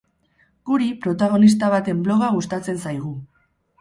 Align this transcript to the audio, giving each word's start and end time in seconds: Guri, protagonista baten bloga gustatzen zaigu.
Guri, 0.69 0.87
protagonista 1.03 1.69
baten 1.73 2.01
bloga 2.09 2.31
gustatzen 2.39 2.81
zaigu. 2.89 3.13